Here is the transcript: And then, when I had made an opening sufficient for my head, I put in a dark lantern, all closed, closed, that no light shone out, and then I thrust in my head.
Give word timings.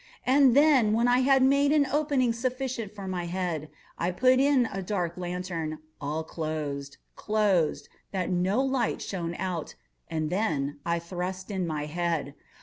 And 0.25 0.55
then, 0.55 0.93
when 0.93 1.07
I 1.07 1.19
had 1.19 1.43
made 1.43 1.71
an 1.71 1.85
opening 1.85 2.33
sufficient 2.33 2.91
for 2.91 3.07
my 3.07 3.27
head, 3.27 3.69
I 3.99 4.09
put 4.09 4.39
in 4.39 4.67
a 4.73 4.81
dark 4.81 5.15
lantern, 5.15 5.77
all 6.01 6.23
closed, 6.23 6.97
closed, 7.15 7.87
that 8.09 8.31
no 8.31 8.63
light 8.63 8.99
shone 9.03 9.35
out, 9.35 9.75
and 10.09 10.31
then 10.31 10.79
I 10.87 10.97
thrust 10.97 11.51
in 11.51 11.67
my 11.67 11.85
head. 11.85 12.33